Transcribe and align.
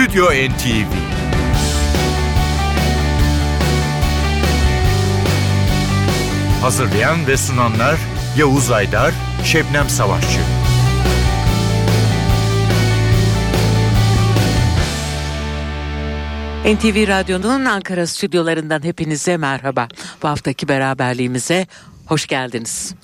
Stüdyo 0.00 0.24
NTV 0.24 0.92
Hazırlayan 6.60 7.26
ve 7.26 7.36
sunanlar 7.36 7.96
Yavuz 8.36 8.70
Aydar, 8.70 9.14
Şebnem 9.44 9.88
Savaşçı. 9.88 10.40
NTV 16.64 17.08
Radyo'nun 17.08 17.64
Ankara 17.64 18.06
stüdyolarından 18.06 18.82
hepinize 18.82 19.36
merhaba. 19.36 19.88
Bu 20.22 20.28
haftaki 20.28 20.68
beraberliğimize 20.68 21.66
hoş 22.10 22.26
geldiniz. 22.26 22.94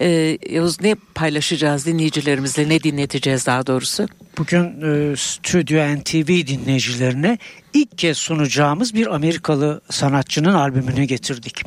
Ee, 0.00 0.38
Yavuz 0.50 0.80
ne 0.80 0.94
paylaşacağız 1.14 1.86
dinleyicilerimizle, 1.86 2.68
ne 2.68 2.82
dinleteceğiz 2.82 3.46
daha 3.46 3.66
doğrusu? 3.66 4.06
Bugün 4.38 4.62
e, 4.62 5.16
Stüdyo 5.16 5.96
NTV 5.96 6.46
dinleyicilerine 6.46 7.38
ilk 7.74 7.98
kez 7.98 8.18
sunacağımız 8.18 8.94
bir 8.94 9.14
Amerikalı 9.14 9.80
sanatçının 9.90 10.54
albümünü 10.54 11.04
getirdik. 11.04 11.62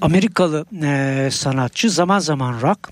Amerikalı 0.00 0.66
e, 0.82 1.28
sanatçı 1.32 1.90
zaman 1.90 2.18
zaman 2.18 2.60
rock, 2.62 2.90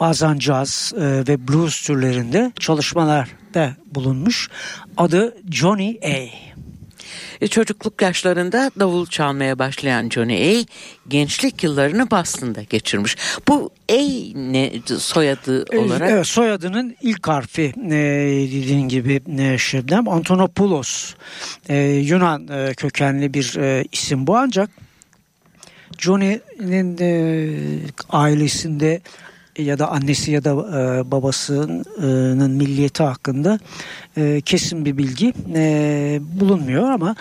bazen 0.00 0.38
caz 0.38 0.92
e, 0.96 1.00
ve 1.02 1.48
blues 1.48 1.82
türlerinde 1.82 2.52
çalışmalarda 2.60 3.76
bulunmuş. 3.94 4.48
Adı 4.96 5.36
Johnny 5.50 5.98
A. 6.04 6.55
E, 7.40 7.46
çocukluk 7.46 8.02
yaşlarında 8.02 8.70
davul 8.80 9.06
çalmaya 9.06 9.58
başlayan 9.58 10.08
Johnny 10.08 10.34
A 10.60 10.64
gençlik 11.08 11.64
yıllarını 11.64 12.10
Boston'da 12.10 12.62
geçirmiş. 12.62 13.16
Bu 13.48 13.70
A 13.90 13.94
ne 14.34 14.72
soyadı 14.98 15.64
E, 15.72 15.78
olarak? 15.78 16.10
Evet, 16.10 16.26
soyadının 16.26 16.96
ilk 17.02 17.28
harfi 17.28 17.62
e, 17.84 17.90
dediğin 18.52 18.88
gibi 18.88 19.20
e, 19.38 19.58
Şebnem 19.58 20.08
Antonopoulos 20.08 21.14
e, 21.68 21.76
Yunan 21.84 22.48
e, 22.48 22.74
kökenli 22.74 23.34
bir 23.34 23.56
e, 23.56 23.84
isim 23.92 24.26
bu 24.26 24.36
ancak 24.36 24.70
Johnny'nin 25.98 26.98
e, 27.00 27.78
ailesinde 28.10 29.00
ya 29.58 29.78
da 29.78 29.90
annesi 29.90 30.32
ya 30.32 30.44
da 30.44 30.50
e, 30.50 31.10
babasının 31.10 32.50
milliyeti 32.50 33.02
hakkında 33.02 33.58
e, 34.16 34.40
kesin 34.40 34.84
bir 34.84 34.98
bilgi 34.98 35.32
e, 35.54 36.20
bulunmuyor 36.40 36.90
ama 36.90 37.16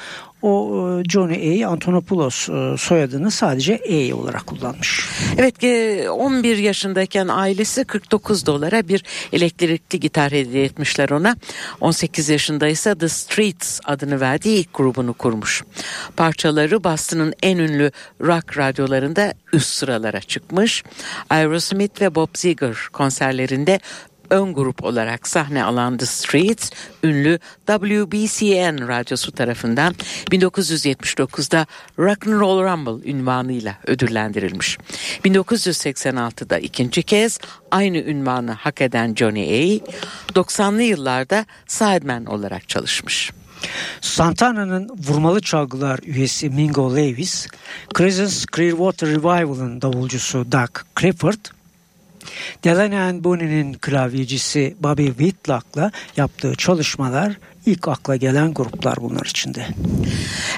o 0.46 1.00
e, 1.00 1.04
Johnny 1.10 1.66
A. 1.66 1.70
Antonopoulos 1.70 2.50
e, 2.50 2.78
soyadını 2.78 3.32
sadece 3.32 3.82
A 3.90 4.16
olarak 4.16 4.48
kullanmış. 4.48 5.10
Evet 5.38 5.64
e, 5.64 6.10
11 6.10 6.58
yaşındayken 6.58 7.28
ailesi 7.28 7.86
49 7.86 8.46
dolara 8.46 8.88
bir 8.88 9.04
elektrikli 9.34 10.00
gitar 10.00 10.32
hediye 10.32 10.64
etmişler 10.64 11.10
ona. 11.10 11.36
18 11.82 12.30
yaşında 12.30 12.68
ise 12.68 12.96
The 12.96 13.10
Streets 13.10 13.80
adını 13.86 14.20
verdiği 14.20 14.60
ilk 14.60 14.74
grubunu 14.74 15.14
kurmuş. 15.14 15.64
Parçaları 16.18 16.84
Boston'ın 16.84 17.34
en 17.44 17.58
ünlü 17.58 17.92
rock 18.22 18.58
radyolarında 18.58 19.34
üst 19.54 19.70
sıralara 19.70 20.22
çıkmış. 20.22 20.84
Aerosmith 21.30 22.02
ve 22.02 22.16
Bob 22.16 22.30
Seger 22.34 22.76
konserlerinde 22.94 23.80
ön 24.30 24.54
grup 24.54 24.84
olarak 24.84 25.28
sahne 25.28 25.64
alan 25.64 25.98
The 25.98 26.06
Streets, 26.06 26.72
ünlü 27.04 27.40
WBCN 27.68 28.88
radyosu 28.88 29.32
tarafından 29.32 29.96
1979'da 30.32 31.66
Rock 32.00 32.28
and 32.28 32.40
Roll 32.40 32.64
Rumble 32.64 33.10
ünvanıyla 33.12 33.78
ödüllendirilmiş. 33.88 34.78
1986'da 35.26 36.58
ikinci 36.58 37.04
kez 37.04 37.40
aynı 37.72 37.98
ünvanı 37.98 38.52
hak 38.52 38.82
eden 38.82 39.16
Johnny 39.16 39.44
A, 39.44 39.80
90'lı 40.34 40.84
yıllarda 40.84 41.46
sideman 41.68 42.26
olarak 42.26 42.70
çalışmış. 42.70 43.32
Santana'nın 44.02 44.90
vurmalı 45.08 45.42
çalgılar 45.42 46.00
üyesi 46.04 46.50
Mingo 46.50 46.96
Lewis, 46.96 47.48
Creedence 47.98 48.36
Clearwater 48.56 49.10
Revival'ın 49.10 49.82
davulcusu 49.82 50.52
Doug 50.52 50.70
Clifford, 51.00 51.46
Delaney 52.64 53.00
and 53.00 53.24
Bonnie'nin 53.24 53.74
klavyecisi 53.74 54.76
Bobby 54.80 55.08
Whitlock'la 55.08 55.92
yaptığı 56.18 56.56
çalışmalar 56.56 57.38
ilk 57.66 57.88
akla 57.88 58.16
gelen 58.16 58.54
gruplar 58.54 58.96
bunlar 59.02 59.26
içinde. 59.26 59.68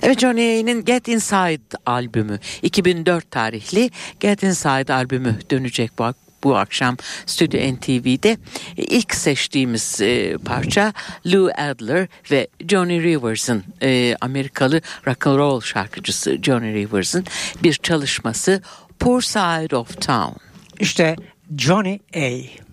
Evet 0.01 0.19
Johnny 0.19 0.59
A'nin 0.59 0.85
Get 0.85 1.07
Inside 1.07 1.78
albümü 1.85 2.39
2004 2.61 3.31
tarihli 3.31 3.89
Get 4.19 4.44
Inside 4.44 4.94
albümü 4.94 5.39
dönecek 5.51 5.91
bu 6.00 6.03
bu 6.44 6.57
akşam 6.57 6.97
Stüdyo 7.25 7.73
NTV'de 7.73 8.38
ilk 8.78 9.16
seçtiğimiz 9.16 10.01
e, 10.01 10.38
parça 10.45 10.94
Lou 11.25 11.49
Adler 11.57 12.07
ve 12.31 12.47
Johnny 12.69 13.03
Rivers'ın 13.03 13.63
e, 13.81 14.16
Amerikalı 14.22 14.81
rock 15.07 15.28
and 15.28 15.38
roll 15.38 15.61
şarkıcısı 15.61 16.38
Johnny 16.44 16.73
Rivers'ın 16.73 17.25
bir 17.63 17.73
çalışması 17.73 18.61
Poor 18.99 19.22
Side 19.22 19.75
of 19.75 20.01
Town. 20.01 20.38
İşte 20.79 21.16
Johnny 21.56 22.02
A. 22.13 22.66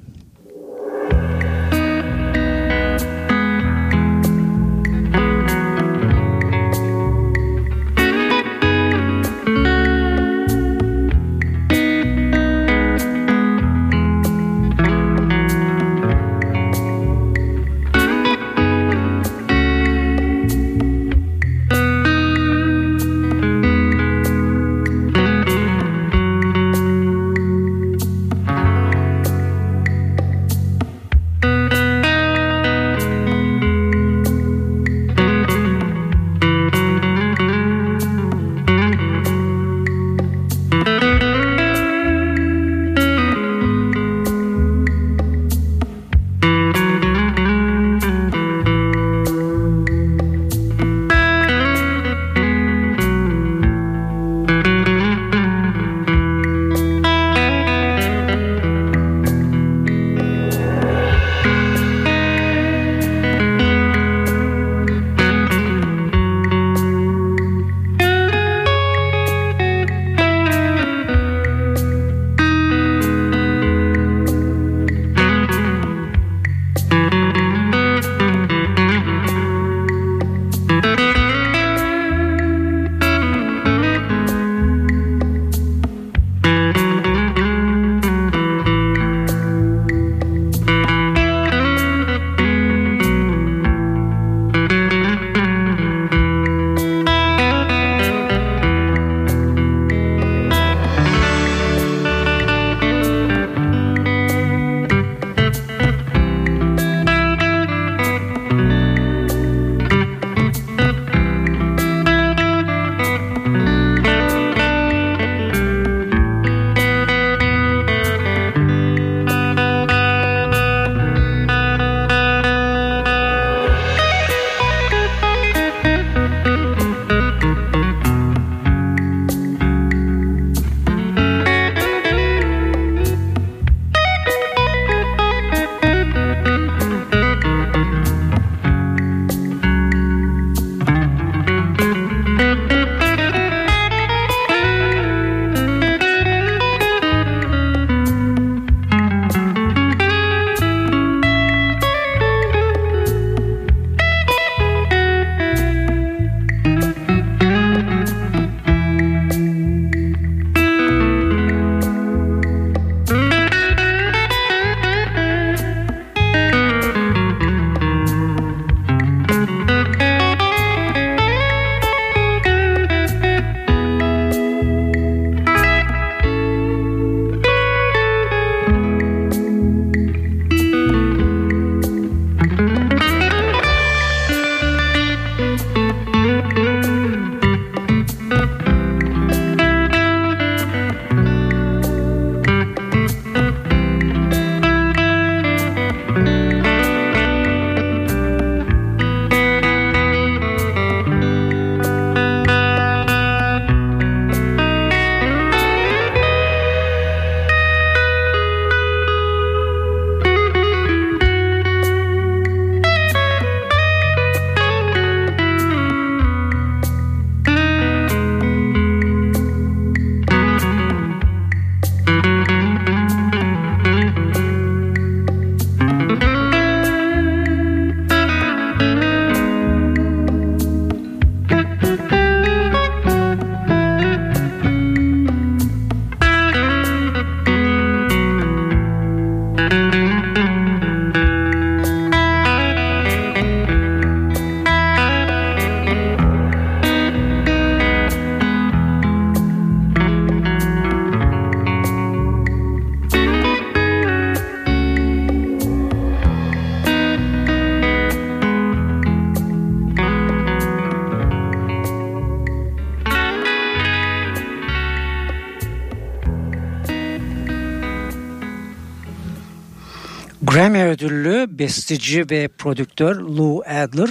Grammy 270.55 270.85
ödüllü 270.85 271.47
besteci 271.59 272.31
ve 272.31 272.49
prodüktör 272.49 273.17
Lou 273.17 273.63
Adler, 273.67 274.11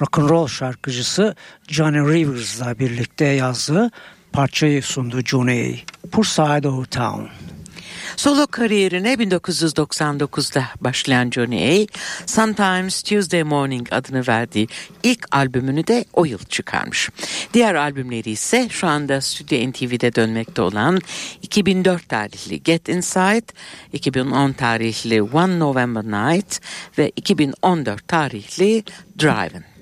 rock'n'roll 0.00 0.46
şarkıcısı 0.46 1.34
Johnny 1.68 1.98
Rivers'la 1.98 2.78
birlikte 2.78 3.24
yazdığı 3.24 3.90
parçayı 4.32 4.82
sundu 4.82 5.20
Johnny 5.24 5.76
Poor 6.12 6.24
Side 6.24 6.68
of 6.68 6.90
Town. 6.90 7.22
Solo 8.20 8.46
kariyerine 8.46 9.14
1999'da 9.14 10.64
başlayan 10.80 11.30
Johnny 11.30 11.82
A, 11.82 11.86
Sometimes 12.26 13.02
Tuesday 13.02 13.42
Morning 13.42 13.88
adını 13.90 14.26
verdiği 14.28 14.68
ilk 15.02 15.36
albümünü 15.36 15.86
de 15.86 16.04
o 16.12 16.24
yıl 16.24 16.38
çıkarmış. 16.38 17.10
Diğer 17.54 17.74
albümleri 17.74 18.30
ise 18.30 18.68
şu 18.68 18.86
anda 18.86 19.20
Stüdyo 19.20 19.70
NTV'de 19.70 20.14
dönmekte 20.14 20.62
olan 20.62 20.98
2004 21.42 22.08
tarihli 22.08 22.62
Get 22.62 22.88
Inside, 22.88 23.46
2010 23.92 24.52
tarihli 24.52 25.22
One 25.22 25.58
November 25.58 26.04
Night 26.04 26.60
ve 26.98 27.12
2014 27.16 28.08
tarihli 28.08 28.84
Driving. 29.20 29.79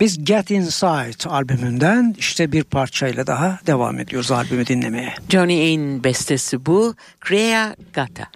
Biz 0.00 0.24
Get 0.24 0.50
Inside 0.50 1.28
albümünden 1.28 2.14
işte 2.18 2.52
bir 2.52 2.64
parçayla 2.64 3.26
daha 3.26 3.58
devam 3.66 3.98
ediyoruz 3.98 4.30
albümü 4.30 4.66
dinlemeye. 4.66 5.14
Johnny 5.28 5.60
A'nin 5.60 6.04
bestesi 6.04 6.66
bu, 6.66 6.94
Crea 7.28 7.76
Gata. 7.92 8.26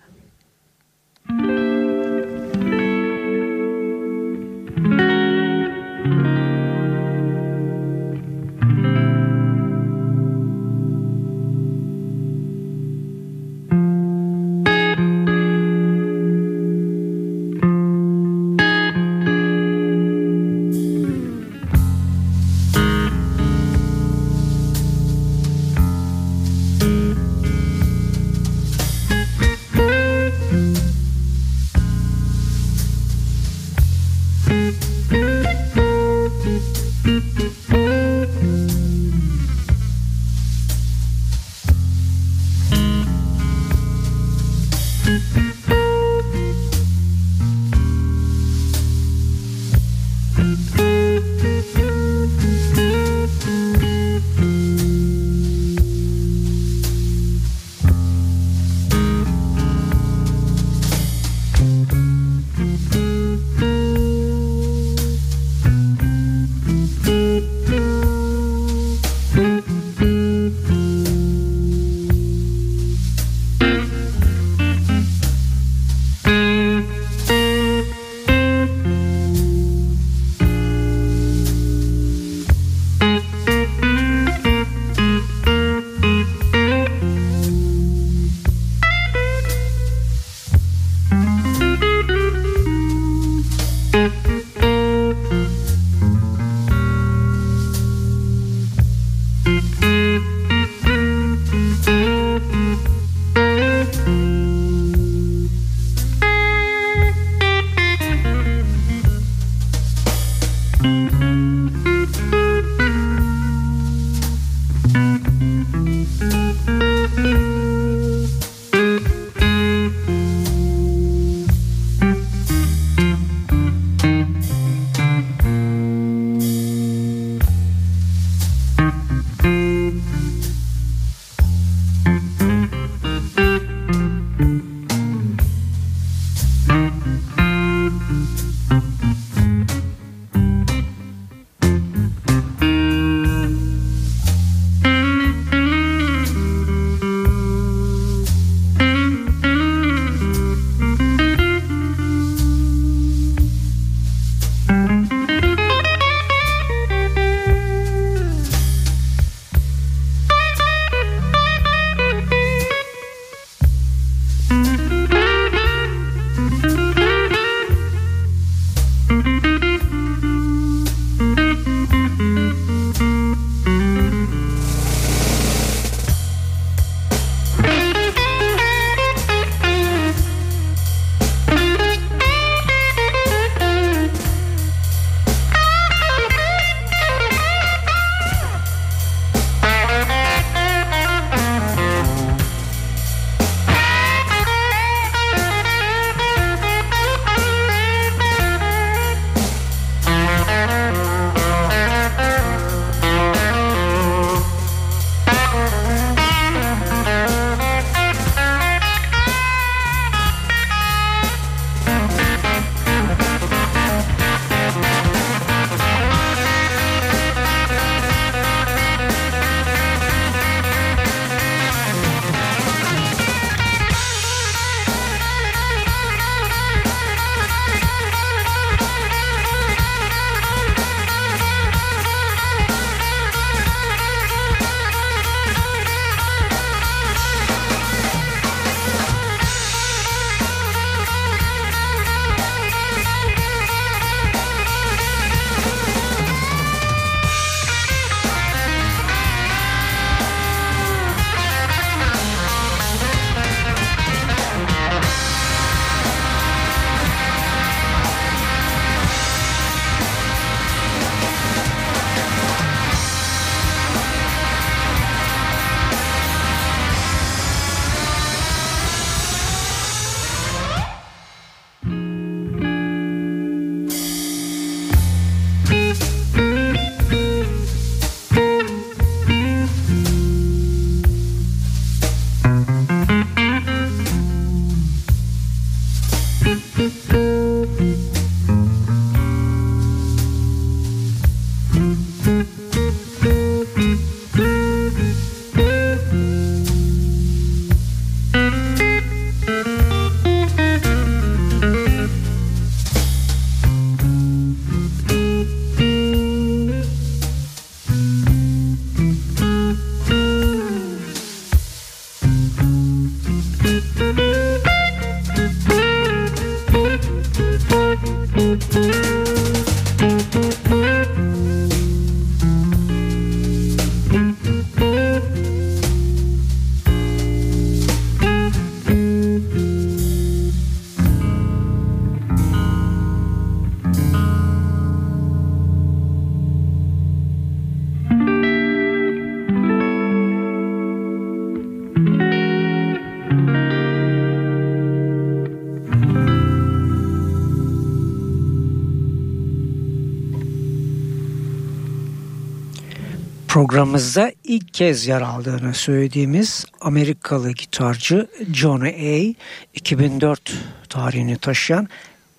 Programımızda 353.85 354.33
ilk 354.45 354.75
kez 354.75 355.07
yer 355.07 355.21
aldığını 355.21 355.75
söylediğimiz 355.75 356.67
Amerikalı 356.81 357.51
gitarcı 357.51 358.27
Johnny 358.53 358.89
A. 358.89 359.35
2004 359.75 360.53
tarihini 360.89 361.37
taşıyan 361.37 361.89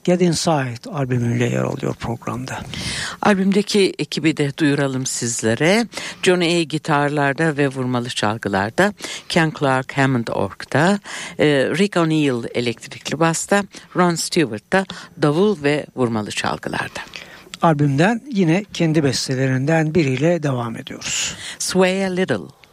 Get 0.04 0.22
Inside 0.22 0.90
albümüyle 0.90 1.46
yer 1.46 1.62
alıyor 1.62 1.96
programda. 1.96 2.60
Albümdeki 3.22 3.94
ekibi 4.00 4.38
de 4.38 4.58
duyuralım 4.58 5.06
sizlere. 5.06 5.88
Johnny 6.24 6.58
A. 6.58 6.64
gitarlarda 6.64 7.58
ve 7.58 7.68
vurmalı 7.68 8.10
çalgılarda, 8.10 8.94
Ken 9.30 9.54
Clark 9.60 9.98
Hammond 9.98 10.28
Org'da, 10.28 11.00
e, 11.40 11.46
Rick 11.48 11.98
O'Neill 11.98 12.44
elektrikli 12.54 13.20
basta, 13.20 13.64
Ron 13.96 14.16
Stewart 14.16 14.74
da 14.74 14.86
davul 15.22 15.64
ve 15.64 15.86
vurmalı 15.96 16.32
çalgılarda. 16.32 17.02
Albümden 17.66 18.22
yine 18.32 18.66
kendi 18.74 19.04
bestelerinden 19.04 19.96
biriyle 19.96 20.44
devam 20.44 20.78
ediyoruz. 20.78 21.36
Sway 21.60 22.06
a 22.06 22.10
Little. 22.10 22.65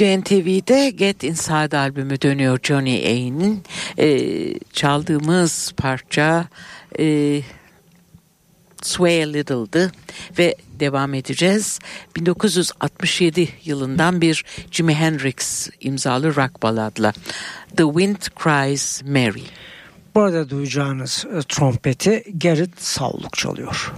Stüdyo 0.00 0.20
NTV'de 0.20 0.90
Get 0.90 1.24
Inside 1.24 1.78
albümü 1.78 2.20
dönüyor 2.20 2.58
Johnny 2.62 3.06
Ain'in. 3.06 3.62
Ee, 3.98 4.54
çaldığımız 4.72 5.72
parça 5.76 6.48
e, 6.98 7.40
Sway 8.82 9.22
a 9.22 9.26
Little'dı 9.26 9.92
ve 10.38 10.56
devam 10.80 11.14
edeceğiz. 11.14 11.78
1967 12.16 13.48
yılından 13.64 14.20
bir 14.20 14.44
Jimi 14.70 14.94
Hendrix 14.94 15.70
imzalı 15.80 16.36
rock 16.36 16.62
baladla 16.62 17.12
The 17.76 17.84
Wind 17.84 18.22
Cries 18.42 19.02
Mary. 19.02 19.44
Burada 20.14 20.50
duyacağınız 20.50 21.26
e, 21.36 21.40
trompeti 21.48 22.24
Gerrit 22.38 22.82
Savluk 22.82 23.36
çalıyor. 23.36 23.92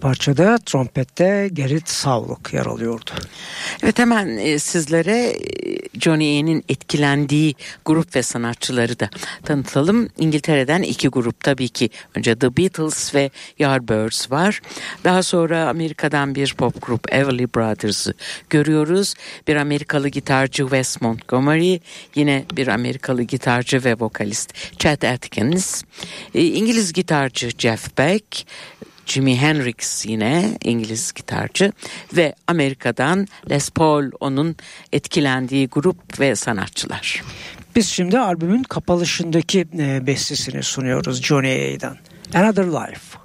Parçada 0.00 0.58
trompette 0.66 1.50
Gerrit 1.52 1.88
Savluk 1.88 2.54
yer 2.54 2.66
alıyordu. 2.66 3.10
Evet 3.82 3.98
hemen 3.98 4.36
e, 4.36 4.58
sizlere 4.58 5.18
e, 5.18 5.36
Johnny 6.00 6.24
Y'nin 6.24 6.64
etkilendiği 6.68 7.54
grup 7.84 8.16
ve 8.16 8.22
sanatçıları 8.22 9.00
da 9.00 9.10
tanıtalım. 9.44 10.08
İngiltere'den 10.18 10.82
iki 10.82 11.08
grup 11.08 11.40
tabii 11.40 11.68
ki. 11.68 11.90
Önce 12.14 12.38
The 12.38 12.56
Beatles 12.56 13.14
ve 13.14 13.30
Yardbirds 13.58 14.30
var. 14.30 14.60
Daha 15.04 15.22
sonra 15.22 15.68
Amerika'dan 15.68 16.34
bir 16.34 16.54
pop 16.54 16.82
grup 16.82 17.12
Everly 17.12 17.54
Brothers'ı 17.54 18.14
görüyoruz. 18.50 19.14
Bir 19.48 19.56
Amerikalı 19.56 20.08
gitarcı 20.08 20.62
Wes 20.62 21.00
Montgomery. 21.00 21.78
Yine 22.14 22.44
bir 22.56 22.68
Amerikalı 22.68 23.22
gitarcı 23.22 23.84
ve 23.84 23.94
vokalist 24.00 24.54
Chet 24.78 25.04
Atkins. 25.04 25.82
E, 26.34 26.44
İngiliz 26.44 26.92
gitarcı 26.92 27.50
Jeff 27.58 27.98
Beck. 27.98 28.46
Jimi 29.10 29.36
Hendrix 29.36 30.06
yine 30.06 30.58
İngiliz 30.64 31.12
gitarcı 31.12 31.72
ve 32.16 32.34
Amerika'dan 32.46 33.26
Les 33.50 33.70
Paul 33.70 34.10
onun 34.20 34.56
etkilendiği 34.92 35.68
grup 35.68 36.20
ve 36.20 36.36
sanatçılar. 36.36 37.22
Biz 37.76 37.88
şimdi 37.88 38.18
albümün 38.18 38.62
kapalışındaki 38.62 39.66
e, 39.78 40.06
bestesini 40.06 40.62
sunuyoruz 40.62 41.22
Johnny 41.22 41.74
A'dan. 41.74 41.96
Another 42.34 42.64
Life. 42.64 43.19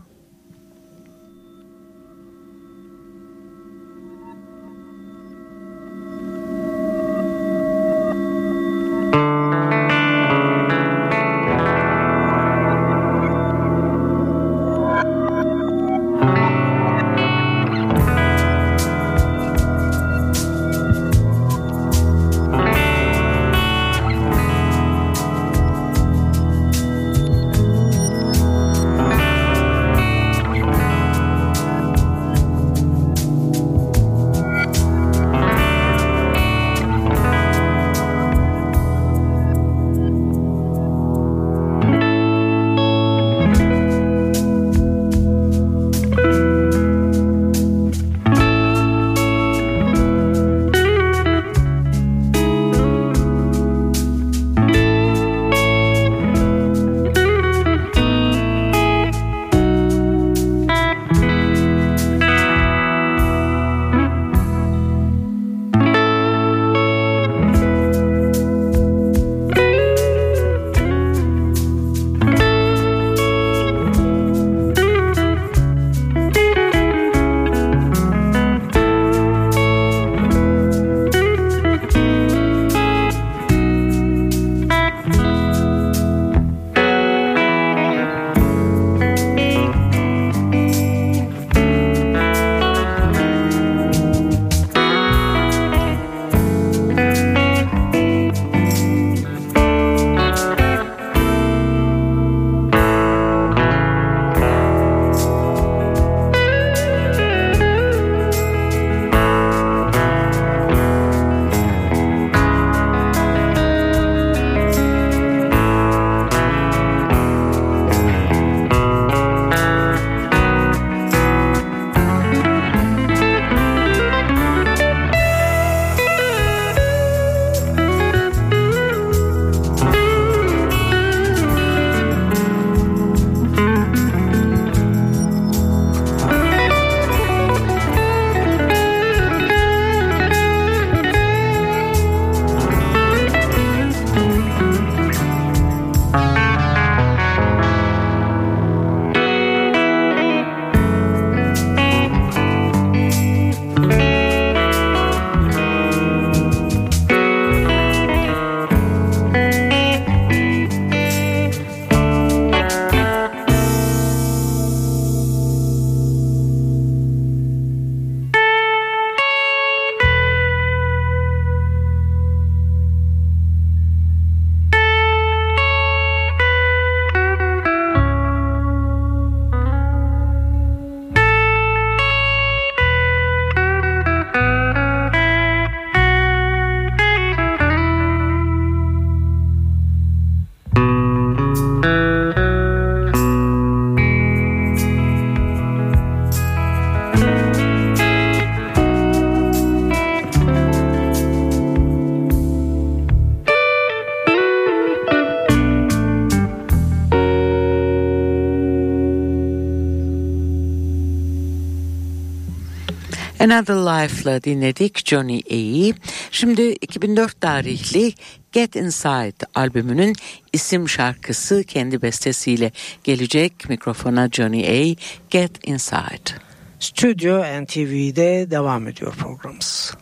Another 213.46 213.76
Life'la 213.76 214.44
dinledik 214.44 215.06
Johnny 215.06 215.42
A'yi. 215.52 215.94
Şimdi 216.32 216.62
2004 216.62 217.42
tarihli 217.42 218.14
Get 218.52 218.76
Inside 218.76 219.46
albümünün 219.56 220.14
isim 220.54 220.90
şarkısı 220.90 221.64
kendi 221.64 222.02
bestesiyle 222.02 222.72
gelecek 223.04 223.70
mikrofona 223.70 224.30
Johnny 224.32 224.68
A. 224.68 224.96
Get 225.30 225.68
Inside. 225.68 226.32
Stüdyo 226.80 227.44
NTV'de 227.64 228.52
devam 228.52 228.88
ediyor 228.88 229.14
programımız. 229.16 229.94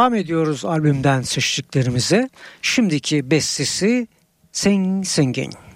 Devam 0.00 0.14
ediyoruz 0.14 0.64
albümden 0.64 1.22
seçtiklerimize. 1.22 2.30
Şimdiki 2.62 3.30
bestesi 3.30 4.08
Sing 4.52 5.06
Singing. 5.06 5.69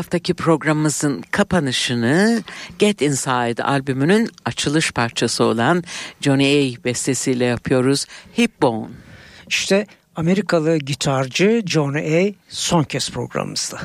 Haftaki 0.00 0.34
programımızın 0.34 1.22
kapanışını 1.30 2.42
Get 2.78 3.02
Inside 3.02 3.64
albümünün 3.64 4.30
açılış 4.44 4.92
parçası 4.92 5.44
olan 5.44 5.84
Johnny 6.20 6.44
A 6.44 6.84
bestesiyle 6.84 7.44
yapıyoruz. 7.44 8.06
Hip 8.38 8.62
Bone. 8.62 8.88
İşte 9.48 9.86
Amerikalı 10.16 10.76
gitarcı 10.76 11.62
Johnny 11.66 12.28
A 12.28 12.34
son 12.48 12.82
kez 12.84 13.10
programımızda. 13.10 13.80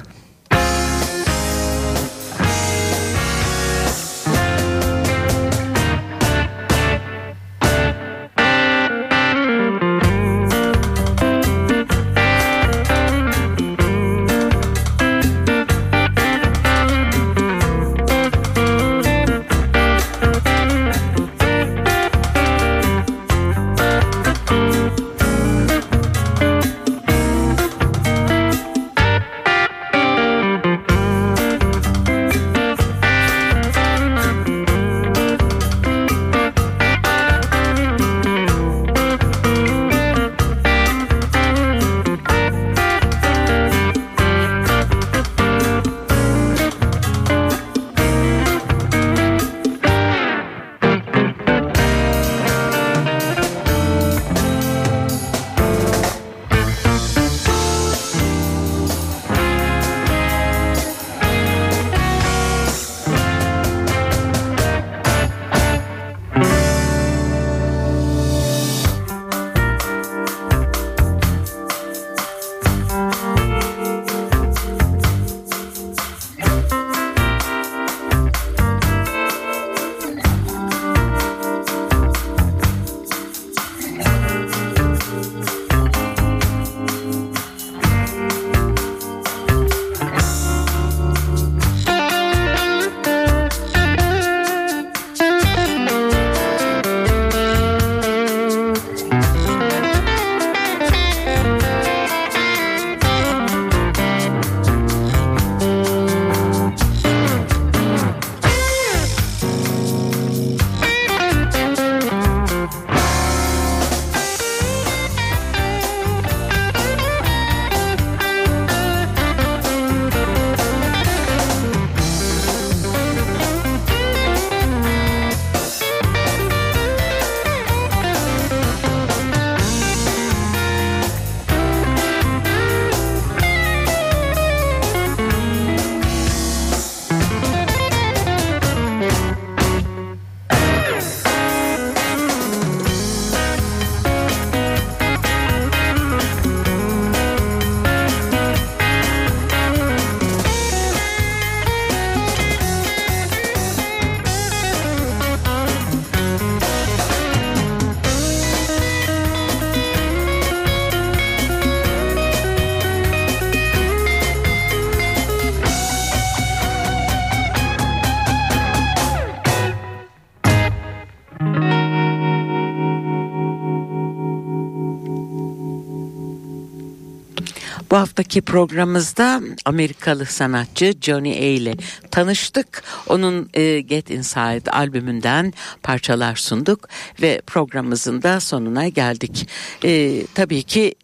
Bu 177.95 177.99
haftaki 177.99 178.41
programımızda 178.41 179.41
Amerikalı 179.65 180.25
sanatçı 180.25 180.93
Johnny 181.01 181.31
A 181.31 181.45
ile 181.45 181.73
tanıştık. 182.11 182.83
Onun 183.07 183.49
e, 183.53 183.81
Get 183.81 184.09
Inside 184.09 184.71
albümünden 184.71 185.53
parçalar 185.83 186.35
sunduk 186.35 186.89
ve 187.21 187.41
programımızın 187.47 188.21
da 188.21 188.39
sonuna 188.39 188.87
geldik. 188.87 189.49
E, 189.85 190.21
tabii 190.33 190.63
ki 190.63 190.95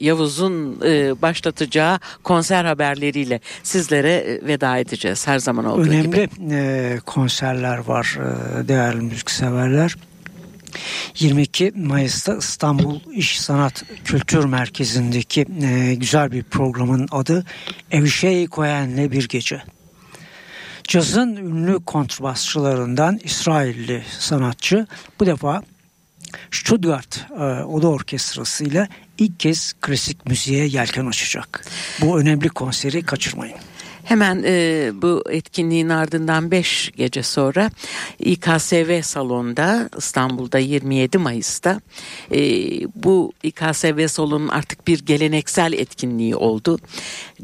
Yavuz'un 0.00 0.80
e, 0.84 1.22
başlatacağı 1.22 1.98
konser 2.22 2.64
haberleriyle 2.64 3.40
sizlere 3.62 4.12
e, 4.12 4.46
veda 4.46 4.78
edeceğiz 4.78 5.26
her 5.26 5.38
zaman 5.38 5.64
olduğu 5.64 5.82
Önemli 5.82 6.06
gibi. 6.06 6.28
e, 6.50 6.98
konserler 7.06 7.78
var 7.78 8.18
e, 8.20 8.68
değerli 8.68 9.00
müzikseverler. 9.00 9.94
22 11.18 11.72
Mayıs'ta 11.76 12.36
İstanbul 12.36 13.00
İş 13.12 13.40
Sanat 13.40 13.84
Kültür 14.04 14.44
Merkezi'ndeki 14.44 15.46
e, 15.62 15.94
güzel 15.94 16.32
bir 16.32 16.42
programın 16.42 17.08
adı 17.10 17.44
Evşey 17.90 18.46
Koyen'le 18.46 19.10
Bir 19.10 19.28
Gece. 19.28 19.62
Cazın 20.84 21.36
ünlü 21.36 21.84
kontrbasçılarından 21.84 23.20
İsrailli 23.24 24.02
sanatçı 24.18 24.86
bu 25.20 25.26
defa 25.26 25.62
Stuttgart 26.50 27.26
e, 27.30 27.42
Oda 27.64 27.88
Orkestrası 27.88 28.64
ile 28.64 28.88
ilk 29.18 29.40
kez 29.40 29.72
klasik 29.80 30.26
müziğe 30.26 30.66
yelken 30.66 31.06
açacak. 31.06 31.64
Bu 32.00 32.20
önemli 32.20 32.48
konseri 32.48 33.02
kaçırmayın. 33.02 33.56
Hemen 34.08 34.42
e, 34.46 34.90
bu 34.94 35.24
etkinliğin 35.30 35.88
ardından 35.88 36.50
5 36.50 36.92
gece 36.96 37.22
sonra 37.22 37.70
İKSV 38.18 39.02
salonda 39.02 39.90
İstanbul'da 39.98 40.58
27 40.58 41.18
Mayıs'ta 41.18 41.80
e, 42.32 42.40
bu 42.94 43.32
İKSV 43.42 44.06
salonun 44.06 44.48
artık 44.48 44.86
bir 44.86 44.98
geleneksel 44.98 45.72
etkinliği 45.72 46.36
oldu. 46.36 46.78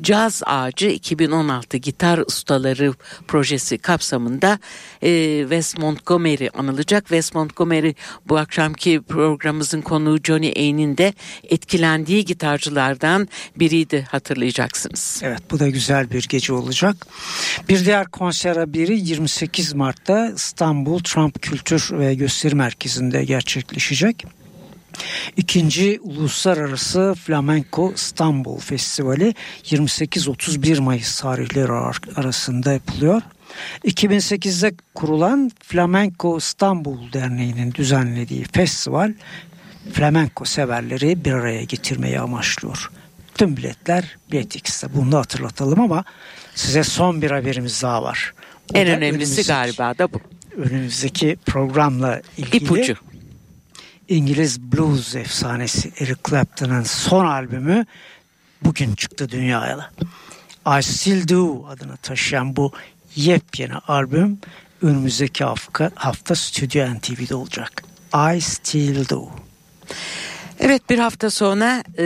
Caz 0.01 0.43
Ağacı 0.47 0.87
2016 0.87 1.77
Gitar 1.77 2.19
Ustaları 2.19 2.95
projesi 3.29 3.79
kapsamında 3.79 4.59
e, 5.03 5.41
Wes 5.41 5.79
Montgomery 5.79 6.49
anılacak. 6.55 7.03
Wes 7.03 7.35
Montgomery 7.35 7.93
bu 8.29 8.39
akşamki 8.39 9.01
programımızın 9.01 9.83
konuğu 9.83 10.19
Johnny 10.25 10.53
Ain'in 10.57 10.97
de 10.97 11.15
etkilendiği 11.43 12.25
gitarcılardan 12.25 13.29
biriydi 13.57 14.07
hatırlayacaksınız. 14.11 15.21
Evet 15.25 15.43
bu 15.51 15.59
da 15.59 15.69
güzel 15.69 16.11
bir 16.11 16.27
gece 16.29 16.54
olacak. 16.55 17.07
Bir 17.69 17.85
diğer 17.85 18.07
konser 18.07 18.57
haberi 18.57 19.01
28 19.01 19.75
Mart'ta 19.75 20.29
İstanbul 20.37 20.99
Trump 20.99 21.43
Kültür 21.43 21.89
ve 21.93 22.15
Gösteri 22.15 22.55
Merkezi'nde 22.55 23.25
gerçekleşecek. 23.25 24.25
İkinci 25.37 26.01
Uluslararası 26.03 27.15
Flamenco 27.25 27.93
İstanbul 27.95 28.59
Festivali 28.59 29.35
28-31 29.65 30.81
Mayıs 30.81 31.21
tarihleri 31.21 31.73
arasında 32.17 32.73
yapılıyor. 32.73 33.23
2008'de 33.85 34.75
kurulan 34.95 35.51
Flamenco 35.63 36.39
İstanbul 36.39 37.13
Derneği'nin 37.13 37.75
düzenlediği 37.75 38.45
festival 38.53 39.13
flamenco 39.93 40.45
severleri 40.45 41.25
bir 41.25 41.33
araya 41.33 41.65
getirmeyi 41.65 42.21
amaçlıyor. 42.21 42.91
Tüm 43.35 43.57
biletler 43.57 44.17
Bilet 44.33 44.57
X'te. 44.57 44.95
Bunu 44.95 45.13
da 45.13 45.19
hatırlatalım 45.19 45.81
ama 45.81 46.05
size 46.55 46.85
son 46.85 47.23
bir 47.23 47.31
haberimiz 47.31 47.83
daha 47.83 48.03
var. 48.03 48.35
O 48.75 48.79
en 48.79 48.89
önemlisi 48.89 49.43
galiba 49.43 49.99
da 49.99 50.13
bu. 50.13 50.21
Önümüzdeki 50.57 51.37
programla 51.47 52.21
ilgili 52.39 52.65
İpucu. 52.65 52.95
İngiliz 54.09 54.61
blues 54.61 55.15
efsanesi 55.15 55.93
Eric 56.01 56.21
Clapton'ın 56.29 56.83
son 56.83 57.27
albümü 57.27 57.87
bugün 58.65 58.95
çıktı 58.95 59.31
dünyaya. 59.31 59.91
I 60.79 60.83
Still 60.83 61.29
Do 61.29 61.67
adını 61.69 61.97
taşıyan 61.97 62.57
bu 62.57 62.73
yepyeni 63.17 63.75
albüm 63.75 64.39
önümüzdeki 64.83 65.45
hafta, 65.45 65.91
hafta 65.95 66.35
Stüdyo 66.35 66.95
NTV'de 66.95 67.35
olacak. 67.35 67.83
I 68.37 68.41
Still 68.41 69.09
Do. 69.09 69.29
Evet 70.61 70.91
bir 70.91 70.99
hafta 70.99 71.31
sonra 71.31 71.85
e, 71.99 72.05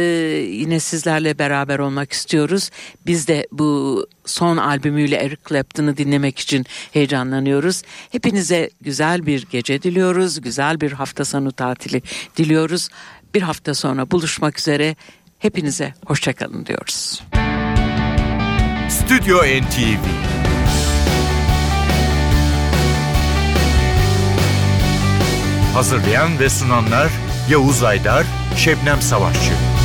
yine 0.51 0.81
sizlerle 0.81 1.39
beraber 1.39 1.79
olmak 1.79 2.13
istiyoruz. 2.13 2.71
Biz 3.07 3.29
de 3.29 3.47
bu 3.53 4.07
son 4.25 4.57
albümüyle 4.57 5.17
Eric 5.17 5.43
Clapton'ı 5.49 5.97
dinlemek 5.97 6.39
için 6.39 6.67
heyecanlanıyoruz. 6.93 7.83
Hepinize 8.11 8.71
güzel 8.81 9.27
bir 9.27 9.47
gece 9.51 9.83
diliyoruz. 9.83 10.41
Güzel 10.41 10.81
bir 10.81 10.93
hafta 10.93 11.25
sonu 11.25 11.53
tatili 11.53 12.03
diliyoruz. 12.37 12.89
Bir 13.35 13.43
hafta 13.43 13.75
sonra 13.75 14.11
buluşmak 14.11 14.59
üzere. 14.59 14.97
Hepinize 15.39 15.95
hoşçakalın 16.07 16.67
diyoruz. 16.67 17.23
Stüdyo 18.89 19.39
NTV 19.39 20.29
Hazırlayan 25.75 26.39
ve 26.39 26.49
sunanlar 26.49 27.09
Yavuz 27.51 27.83
Aydar, 27.83 28.27
Şebnem 28.59 29.03
Savaşçı. 29.03 29.78